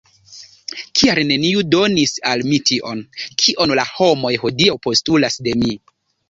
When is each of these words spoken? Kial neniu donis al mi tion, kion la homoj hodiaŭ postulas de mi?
Kial 1.01 1.19
neniu 1.31 1.61
donis 1.75 2.13
al 2.29 2.43
mi 2.53 2.59
tion, 2.69 3.03
kion 3.43 3.75
la 3.81 3.85
homoj 3.91 4.33
hodiaŭ 4.47 4.79
postulas 4.89 5.39
de 5.49 5.55
mi? 5.63 5.77